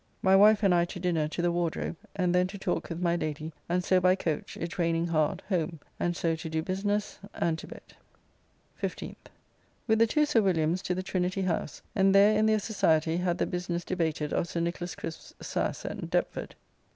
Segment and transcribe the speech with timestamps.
[0.23, 3.15] My wife and I to dinner to the Wardrobe, and then to talk with my
[3.15, 7.55] Lady, and so by coach, it raining hard, home, and so to do business and
[7.59, 7.83] to bed.
[8.81, 9.29] 15th.
[9.85, 13.37] With the two Sir Williams to the Trinity house; and there in their society had
[13.37, 16.55] the business debated of Sir Nicholas Crisp's sasse at Deptford.